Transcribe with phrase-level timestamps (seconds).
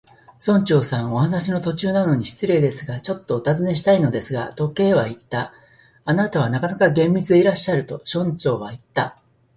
[0.43, 5.53] 「村長さん、お話の途中なのに失礼ですが、ちょっとおたずねしたいのですが」と、Ｋ はいった。
[6.05, 9.15] 「あなたはなかなか厳密でいらっしゃる」と、村長はいった。